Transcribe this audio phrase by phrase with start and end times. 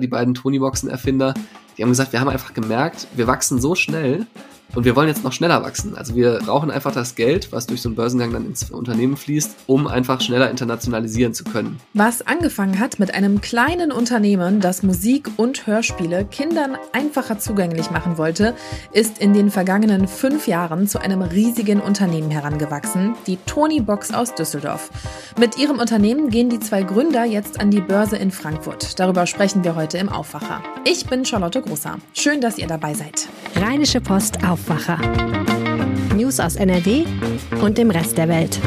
[0.00, 1.34] die beiden Tony-Boxen-Erfinder,
[1.76, 4.26] die haben gesagt, wir haben einfach gemerkt, wir wachsen so schnell,
[4.74, 5.96] und wir wollen jetzt noch schneller wachsen.
[5.96, 9.54] Also wir brauchen einfach das Geld, was durch so einen Börsengang dann ins Unternehmen fließt,
[9.66, 11.78] um einfach schneller internationalisieren zu können.
[11.92, 18.18] Was angefangen hat mit einem kleinen Unternehmen, das Musik und Hörspiele Kindern einfacher zugänglich machen
[18.18, 18.54] wollte,
[18.92, 24.34] ist in den vergangenen fünf Jahren zu einem riesigen Unternehmen herangewachsen, die Tony Box aus
[24.34, 24.90] Düsseldorf.
[25.38, 28.98] Mit ihrem Unternehmen gehen die zwei Gründer jetzt an die Börse in Frankfurt.
[28.98, 30.62] Darüber sprechen wir heute im Aufwacher.
[30.84, 31.98] Ich bin Charlotte Großer.
[32.12, 33.28] Schön, dass ihr dabei seid.
[33.56, 34.98] Rheinische Post auf Aufwacher.
[36.16, 37.04] News aus NRW
[37.60, 38.58] und dem Rest der Welt.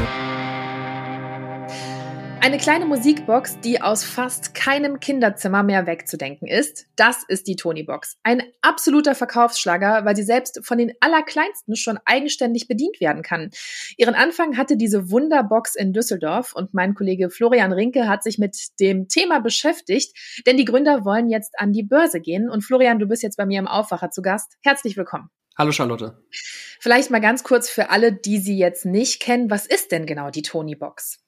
[2.48, 8.20] Eine kleine Musikbox, die aus fast keinem Kinderzimmer mehr wegzudenken ist, das ist die Tony-Box.
[8.23, 13.50] Ein absoluter Verkaufsschlager, weil sie selbst von den Allerkleinsten schon eigenständig bedient werden kann.
[13.98, 18.56] Ihren Anfang hatte diese Wunderbox in Düsseldorf und mein Kollege Florian Rinke hat sich mit
[18.80, 22.50] dem Thema beschäftigt, denn die Gründer wollen jetzt an die Börse gehen.
[22.50, 24.54] Und Florian, du bist jetzt bei mir im Aufwacher zu Gast.
[24.62, 25.30] Herzlich willkommen.
[25.58, 26.23] Hallo Charlotte.
[26.80, 30.30] Vielleicht mal ganz kurz für alle, die sie jetzt nicht kennen, was ist denn genau
[30.30, 31.27] die Tony Box?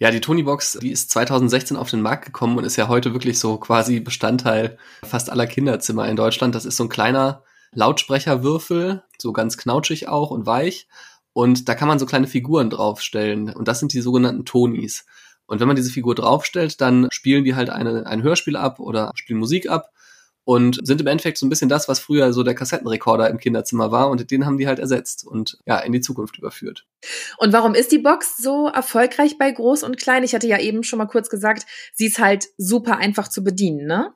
[0.00, 3.14] Ja, die Tony Box, die ist 2016 auf den Markt gekommen und ist ja heute
[3.14, 6.54] wirklich so quasi Bestandteil fast aller Kinderzimmer in Deutschland.
[6.54, 10.86] Das ist so ein kleiner Lautsprecherwürfel, so ganz knautschig auch und weich.
[11.32, 13.52] Und da kann man so kleine Figuren draufstellen.
[13.52, 15.04] Und das sind die sogenannten Tonys.
[15.46, 19.10] Und wenn man diese Figur draufstellt, dann spielen die halt eine, ein Hörspiel ab oder
[19.16, 19.90] spielen Musik ab
[20.48, 23.92] und sind im Endeffekt so ein bisschen das, was früher so der Kassettenrekorder im Kinderzimmer
[23.92, 26.86] war und den haben die halt ersetzt und ja, in die Zukunft überführt.
[27.36, 30.24] Und warum ist die Box so erfolgreich bei Groß und Klein?
[30.24, 33.86] Ich hatte ja eben schon mal kurz gesagt, sie ist halt super einfach zu bedienen,
[33.86, 34.14] ne?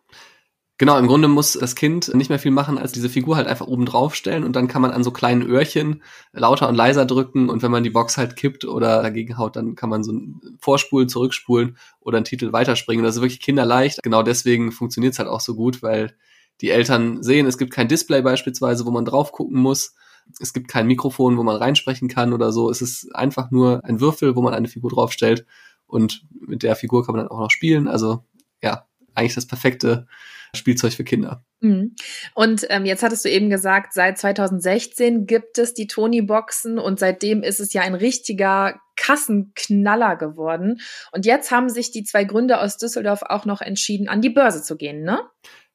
[0.82, 3.68] Genau, im Grunde muss das Kind nicht mehr viel machen, als diese Figur halt einfach
[3.68, 6.02] oben drauf stellen und dann kann man an so kleinen Öhrchen
[6.32, 9.76] lauter und leiser drücken und wenn man die Box halt kippt oder dagegen haut, dann
[9.76, 10.12] kann man so
[10.58, 13.04] vorspulen, zurückspulen oder einen Titel weiterspringen.
[13.04, 14.02] Das ist wirklich kinderleicht.
[14.02, 16.16] Genau deswegen funktioniert es halt auch so gut, weil
[16.60, 19.94] die Eltern sehen, es gibt kein Display beispielsweise, wo man drauf gucken muss.
[20.40, 22.68] Es gibt kein Mikrofon, wo man reinsprechen kann oder so.
[22.68, 25.46] Es ist einfach nur ein Würfel, wo man eine Figur draufstellt
[25.86, 27.86] und mit der Figur kann man dann auch noch spielen.
[27.86, 28.24] Also
[28.60, 30.06] ja, eigentlich das perfekte
[30.54, 31.44] Spielzeug für Kinder.
[31.60, 31.94] Mhm.
[32.34, 37.42] Und ähm, jetzt hattest du eben gesagt, seit 2016 gibt es die Tony-Boxen und seitdem
[37.42, 40.80] ist es ja ein richtiger Kassenknaller geworden.
[41.12, 44.62] Und jetzt haben sich die zwei Gründer aus Düsseldorf auch noch entschieden, an die Börse
[44.62, 45.20] zu gehen, ne?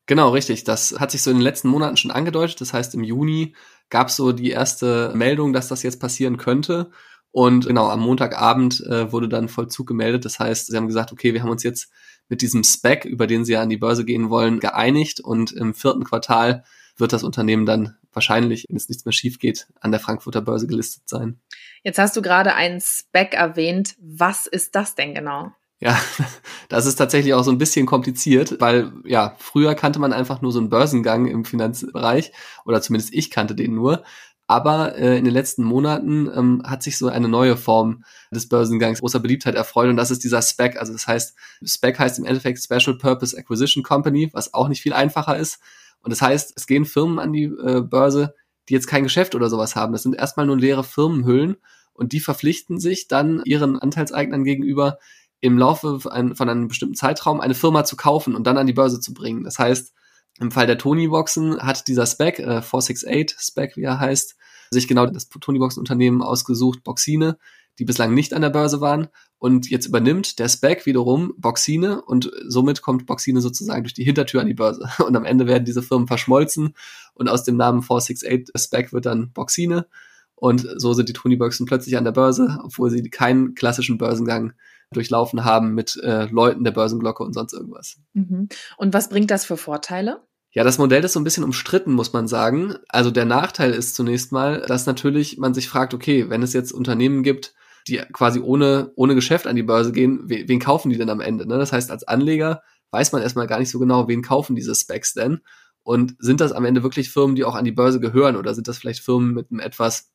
[0.06, 0.64] Genau, richtig.
[0.64, 2.62] Das hat sich so in den letzten Monaten schon angedeutet.
[2.62, 3.56] Das heißt, im Juni
[3.90, 6.92] gab es so die erste Meldung, dass das jetzt passieren könnte.
[7.32, 10.24] Und genau, am Montagabend äh, wurde dann Vollzug gemeldet.
[10.24, 11.92] Das heißt, sie haben gesagt, okay, wir haben uns jetzt
[12.30, 15.74] mit diesem Spec, über den sie ja an die Börse gehen wollen, geeinigt und im
[15.74, 16.64] vierten Quartal
[16.98, 20.68] wird das Unternehmen dann wahrscheinlich, wenn es nichts mehr schief geht, an der Frankfurter Börse
[20.68, 21.40] gelistet sein.
[21.84, 23.96] Jetzt hast du gerade einen Spec erwähnt.
[24.00, 25.52] Was ist das denn genau?
[25.80, 26.00] Ja,
[26.70, 30.52] das ist tatsächlich auch so ein bisschen kompliziert, weil ja, früher kannte man einfach nur
[30.52, 32.32] so einen Börsengang im Finanzbereich
[32.66, 34.04] oder zumindest ich kannte den nur.
[34.48, 39.02] Aber äh, in den letzten Monaten ähm, hat sich so eine neue Form des Börsengangs
[39.02, 40.78] großer Beliebtheit erfreut und das ist dieser SPAC.
[40.78, 41.36] Also das heißt,
[41.66, 45.60] SPAC heißt im Endeffekt Special Purpose Acquisition Company, was auch nicht viel einfacher ist.
[46.02, 48.36] Und das heißt, es gehen Firmen an die äh, Börse,
[48.70, 49.92] die jetzt kein Geschäft oder sowas haben.
[49.92, 51.58] Das sind erstmal nur leere Firmenhüllen
[51.94, 54.98] und die verpflichten sich dann ihren Anteilseignern gegenüber
[55.42, 59.00] im Laufe von einem bestimmten Zeitraum eine Firma zu kaufen und dann an die Börse
[59.00, 59.44] zu bringen.
[59.44, 59.94] Das heißt,
[60.40, 64.36] im Fall der Tony-Boxen hat dieser Spec, äh, 468 Spec, wie er heißt,
[64.72, 67.38] sich genau das Tony-Boxen-Unternehmen ausgesucht, Boxine,
[67.80, 69.08] die bislang nicht an der Börse waren.
[69.40, 74.42] Und jetzt übernimmt der Spec wiederum Boxine und somit kommt Boxine sozusagen durch die Hintertür
[74.42, 74.90] an die Börse.
[75.06, 76.74] Und am Ende werden diese Firmen verschmolzen
[77.14, 79.86] und aus dem Namen 468 Spec wird dann Boxine.
[80.34, 84.54] Und so sind die Tony-Boxen plötzlich an der Börse, obwohl sie keinen klassischen Börsengang
[84.92, 87.98] durchlaufen haben mit äh, Leuten der Börsenglocke und sonst irgendwas.
[88.14, 88.50] Mhm.
[88.78, 90.22] Und was bringt das für Vorteile?
[90.52, 92.76] Ja, das Modell ist so ein bisschen umstritten, muss man sagen.
[92.90, 96.72] Also der Nachteil ist zunächst mal, dass natürlich man sich fragt, okay, wenn es jetzt
[96.72, 97.54] Unternehmen gibt,
[97.88, 101.22] die quasi ohne, ohne Geschäft an die Börse gehen, wen, wen kaufen die denn am
[101.22, 101.48] Ende?
[101.48, 101.58] Ne?
[101.58, 105.14] Das heißt, als Anleger weiß man erstmal gar nicht so genau, wen kaufen diese Specs
[105.14, 105.42] denn?
[105.84, 108.68] Und sind das am Ende wirklich Firmen, die auch an die Börse gehören oder sind
[108.68, 110.12] das vielleicht Firmen mit einem etwas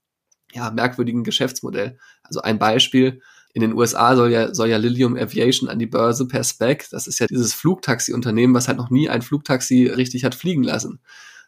[0.53, 1.99] ja, merkwürdigen Geschäftsmodell?
[2.23, 3.23] Also ein Beispiel,
[3.53, 6.89] in den USA soll ja, soll ja Lilium Aviation an die Börse per Spec.
[6.91, 11.01] Das ist ja dieses Flugtaxi-Unternehmen, was halt noch nie ein Flugtaxi richtig hat fliegen lassen.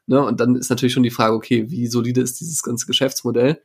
[0.06, 0.22] Ne?
[0.22, 3.62] Und dann ist natürlich schon die Frage, okay, wie solide ist dieses ganze Geschäftsmodell?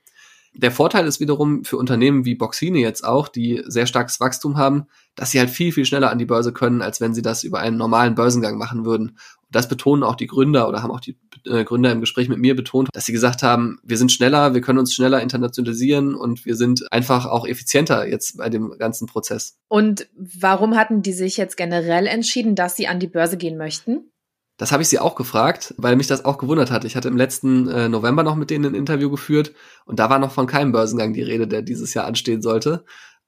[0.54, 4.88] Der Vorteil ist wiederum für Unternehmen wie Boxine jetzt auch, die sehr starkes Wachstum haben,
[5.16, 7.60] dass sie halt viel, viel schneller an die Börse können, als wenn sie das über
[7.60, 9.18] einen normalen Börsengang machen würden.
[9.52, 12.56] Das betonen auch die Gründer oder haben auch die äh, Gründer im Gespräch mit mir
[12.56, 16.56] betont, dass sie gesagt haben, wir sind schneller, wir können uns schneller internationalisieren und wir
[16.56, 19.58] sind einfach auch effizienter jetzt bei dem ganzen Prozess.
[19.68, 24.12] Und warum hatten die sich jetzt generell entschieden, dass sie an die Börse gehen möchten?
[24.60, 26.84] Das habe ich sie auch gefragt, weil mich das auch gewundert hat.
[26.84, 29.54] Ich hatte im letzten äh, November noch mit denen ein Interview geführt
[29.86, 32.84] und da war noch von keinem Börsengang die Rede, der dieses Jahr anstehen sollte.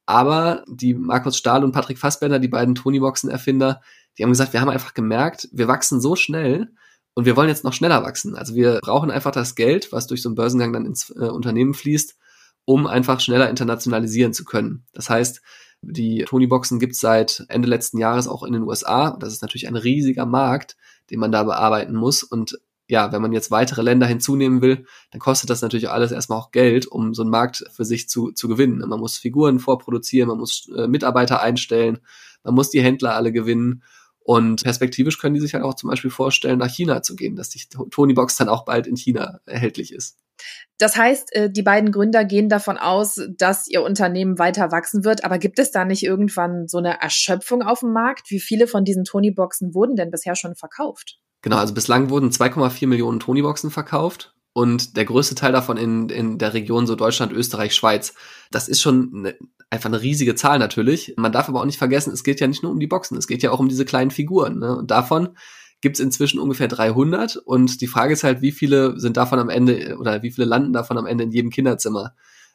[0.05, 3.81] Aber die Markus Stahl und Patrick Fassbender, die beiden Tonyboxen-Erfinder,
[4.17, 6.73] die haben gesagt, wir haben einfach gemerkt, wir wachsen so schnell
[7.13, 8.35] und wir wollen jetzt noch schneller wachsen.
[8.35, 11.73] Also wir brauchen einfach das Geld, was durch so einen Börsengang dann ins äh, Unternehmen
[11.73, 12.17] fließt,
[12.65, 14.85] um einfach schneller internationalisieren zu können.
[14.93, 15.41] Das heißt,
[15.81, 19.17] die Tonyboxen gibt es seit Ende letzten Jahres auch in den USA.
[19.19, 20.77] Das ist natürlich ein riesiger Markt,
[21.09, 22.23] den man da bearbeiten muss.
[22.23, 22.59] Und
[22.91, 26.51] ja, wenn man jetzt weitere Länder hinzunehmen will, dann kostet das natürlich alles erstmal auch
[26.51, 28.79] Geld, um so einen Markt für sich zu, zu gewinnen.
[28.79, 31.99] Man muss Figuren vorproduzieren, man muss äh, Mitarbeiter einstellen,
[32.43, 33.83] man muss die Händler alle gewinnen.
[34.19, 37.47] Und perspektivisch können die sich halt auch zum Beispiel vorstellen, nach China zu gehen, dass
[37.47, 40.17] die Tonybox dann auch bald in China erhältlich ist.
[40.77, 45.23] Das heißt, äh, die beiden Gründer gehen davon aus, dass ihr Unternehmen weiter wachsen wird.
[45.23, 48.29] Aber gibt es da nicht irgendwann so eine Erschöpfung auf dem Markt?
[48.31, 51.20] Wie viele von diesen Tonyboxen wurden denn bisher schon verkauft?
[51.41, 56.37] Genau, also bislang wurden 2,4 Millionen Tonyboxen verkauft und der größte Teil davon in, in
[56.37, 58.13] der Region so Deutschland, Österreich, Schweiz.
[58.51, 59.35] Das ist schon eine,
[59.69, 61.13] einfach eine riesige Zahl natürlich.
[61.17, 63.27] Man darf aber auch nicht vergessen, es geht ja nicht nur um die Boxen, es
[63.27, 64.59] geht ja auch um diese kleinen Figuren.
[64.59, 64.75] Ne?
[64.75, 65.29] Und davon
[65.79, 69.49] gibt es inzwischen ungefähr 300 und die Frage ist halt, wie viele sind davon am
[69.49, 72.13] Ende oder wie viele landen davon am Ende in jedem Kinderzimmer?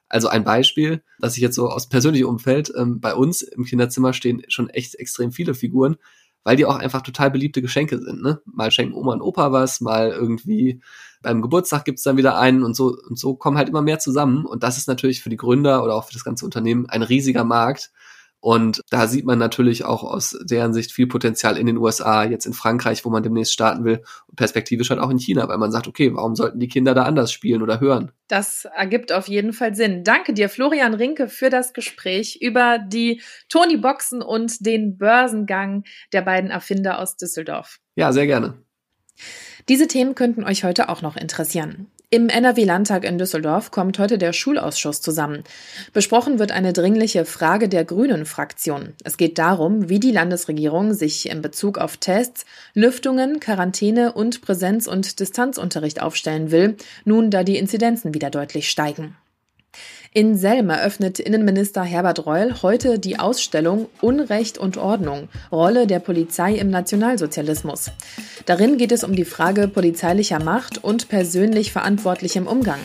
[0.09, 4.13] Also ein Beispiel, das ich jetzt so aus persönlichem Umfeld, ähm, bei uns im Kinderzimmer
[4.13, 5.97] stehen schon echt extrem viele Figuren,
[6.47, 8.23] weil die auch einfach total beliebte Geschenke sind.
[8.23, 8.41] Ne?
[8.45, 10.81] Mal schenken Oma und Opa was, mal irgendwie
[11.21, 14.47] beim Geburtstag gibt's dann wieder einen und so und so kommen halt immer mehr zusammen.
[14.47, 17.43] Und das ist natürlich für die Gründer oder auch für das ganze Unternehmen ein riesiger
[17.43, 17.91] Markt.
[18.47, 22.47] Und da sieht man natürlich auch aus deren Sicht viel Potenzial in den USA, jetzt
[22.47, 25.73] in Frankreich, wo man demnächst starten will, und perspektivisch halt auch in China, weil man
[25.73, 28.13] sagt, okay, warum sollten die Kinder da anders spielen oder hören?
[28.29, 30.05] Das ergibt auf jeden Fall Sinn.
[30.05, 35.83] Danke dir, Florian Rinke, für das Gespräch über die Tony Boxen und den Börsengang
[36.13, 37.81] der beiden Erfinder aus Düsseldorf.
[37.97, 38.63] Ja, sehr gerne.
[39.69, 41.89] Diese Themen könnten euch heute auch noch interessieren.
[42.09, 45.43] Im NRW-Landtag in Düsseldorf kommt heute der Schulausschuss zusammen.
[45.93, 48.93] Besprochen wird eine dringliche Frage der Grünen-Fraktion.
[49.03, 54.87] Es geht darum, wie die Landesregierung sich in Bezug auf Tests, Lüftungen, Quarantäne und Präsenz-
[54.87, 59.17] und Distanzunterricht aufstellen will, nun da die Inzidenzen wieder deutlich steigen.
[60.17, 66.55] In Selm eröffnet Innenminister Herbert Reul heute die Ausstellung Unrecht und Ordnung, Rolle der Polizei
[66.55, 67.91] im Nationalsozialismus.
[68.47, 72.81] Darin geht es um die Frage polizeilicher Macht und persönlich verantwortlichem Umgang.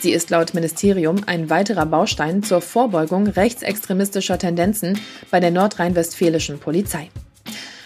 [0.00, 4.98] Sie ist laut Ministerium ein weiterer Baustein zur Vorbeugung rechtsextremistischer Tendenzen
[5.30, 7.10] bei der nordrhein-westfälischen Polizei.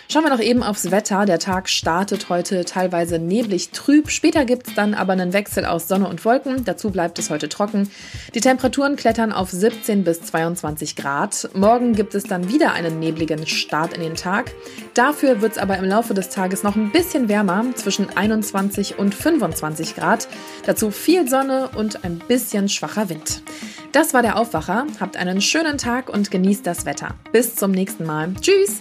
[0.08, 1.26] Schauen wir noch eben aufs Wetter.
[1.26, 4.08] Der Tag startet heute teilweise neblig trüb.
[4.08, 6.64] Später gibt es dann aber einen Wechsel aus Sonne und Wolken.
[6.64, 7.90] Dazu bleibt es heute trocken.
[8.32, 11.50] Die Temperaturen klettern auf 17 bis 22 Grad.
[11.54, 14.52] Morgen gibt es dann wieder einen nebligen Start in den Tag.
[14.94, 19.12] Dafür wird es aber im Laufe des Tages noch ein bisschen wärmer, zwischen 21 und
[19.12, 20.28] 25 Grad.
[20.66, 23.42] Dazu viel Sonne und ein bisschen schwacher Wind.
[23.90, 24.86] Das war der Aufwacher.
[25.00, 27.16] Habt einen schönen Tag und genießt das Wetter.
[27.32, 28.32] Bis zum nächsten Mal.
[28.40, 28.80] Tschüss!